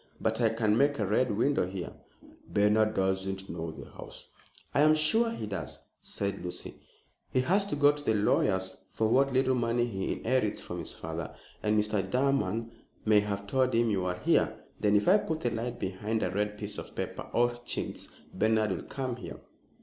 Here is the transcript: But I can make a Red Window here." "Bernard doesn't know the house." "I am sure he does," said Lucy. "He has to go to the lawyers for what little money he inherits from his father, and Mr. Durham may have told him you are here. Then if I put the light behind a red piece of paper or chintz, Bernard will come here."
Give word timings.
But 0.19 0.41
I 0.41 0.49
can 0.49 0.75
make 0.79 0.97
a 0.97 1.05
Red 1.05 1.29
Window 1.37 1.67
here." 1.67 1.93
"Bernard 2.51 2.95
doesn't 2.95 3.47
know 3.47 3.69
the 3.69 3.85
house." 3.85 4.29
"I 4.73 4.81
am 4.81 4.95
sure 4.95 5.29
he 5.29 5.45
does," 5.45 5.85
said 5.99 6.43
Lucy. 6.43 6.79
"He 7.29 7.41
has 7.41 7.65
to 7.65 7.75
go 7.75 7.91
to 7.91 8.03
the 8.03 8.15
lawyers 8.15 8.83
for 8.93 9.07
what 9.07 9.31
little 9.31 9.53
money 9.53 9.85
he 9.85 10.13
inherits 10.13 10.59
from 10.59 10.79
his 10.79 10.95
father, 10.95 11.35
and 11.61 11.79
Mr. 11.79 12.01
Durham 12.09 12.71
may 13.05 13.19
have 13.19 13.45
told 13.45 13.75
him 13.75 13.91
you 13.91 14.05
are 14.05 14.17
here. 14.17 14.57
Then 14.79 14.95
if 14.95 15.07
I 15.07 15.17
put 15.17 15.41
the 15.41 15.51
light 15.51 15.77
behind 15.79 16.23
a 16.23 16.31
red 16.31 16.57
piece 16.57 16.79
of 16.79 16.95
paper 16.95 17.29
or 17.31 17.51
chintz, 17.63 18.07
Bernard 18.33 18.71
will 18.71 18.81
come 18.81 19.17
here." 19.17 19.39